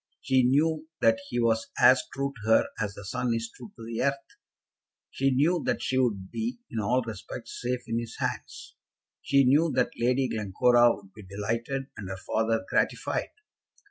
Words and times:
She 0.19 0.41
knew 0.41 0.87
that 1.01 1.19
he 1.29 1.39
was 1.39 1.67
as 1.79 2.01
true 2.11 2.33
to 2.41 2.49
her 2.49 2.65
as 2.79 2.95
the 2.95 3.05
sun 3.05 3.35
is 3.35 3.51
true 3.55 3.71
to 3.75 3.85
the 3.85 4.01
earth. 4.01 4.15
She 5.11 5.29
knew 5.29 5.61
that 5.67 5.83
she 5.83 5.99
would 5.99 6.31
be, 6.31 6.57
in 6.71 6.79
all 6.79 7.03
respects, 7.03 7.61
safe 7.61 7.81
in 7.85 7.99
his 7.99 8.17
hands. 8.17 8.73
She 9.21 9.43
knew 9.45 9.71
that 9.75 9.91
Lady 9.99 10.27
Glencora 10.27 10.95
would 10.95 11.13
be 11.13 11.21
delighted, 11.21 11.91
and 11.95 12.09
her 12.09 12.17
father 12.17 12.65
gratified. 12.67 13.29